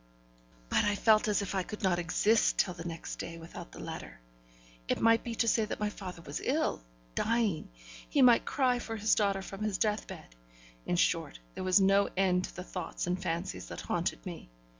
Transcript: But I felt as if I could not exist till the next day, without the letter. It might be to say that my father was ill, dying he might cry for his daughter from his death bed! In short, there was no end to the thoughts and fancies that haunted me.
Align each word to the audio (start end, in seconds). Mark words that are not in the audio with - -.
But 0.67 0.83
I 0.83 0.95
felt 0.95 1.27
as 1.27 1.43
if 1.43 1.53
I 1.53 1.61
could 1.61 1.83
not 1.83 1.99
exist 1.99 2.57
till 2.57 2.73
the 2.73 2.85
next 2.87 3.17
day, 3.17 3.37
without 3.37 3.71
the 3.71 3.79
letter. 3.79 4.19
It 4.87 4.99
might 4.99 5.23
be 5.23 5.35
to 5.35 5.47
say 5.47 5.63
that 5.65 5.79
my 5.79 5.91
father 5.91 6.23
was 6.23 6.41
ill, 6.43 6.81
dying 7.13 7.69
he 8.09 8.23
might 8.23 8.43
cry 8.43 8.79
for 8.79 8.95
his 8.95 9.13
daughter 9.13 9.43
from 9.43 9.61
his 9.61 9.77
death 9.77 10.07
bed! 10.07 10.33
In 10.87 10.95
short, 10.95 11.37
there 11.53 11.63
was 11.63 11.79
no 11.79 12.09
end 12.17 12.45
to 12.45 12.55
the 12.55 12.63
thoughts 12.63 13.05
and 13.05 13.21
fancies 13.21 13.67
that 13.67 13.81
haunted 13.81 14.25
me. 14.25 14.49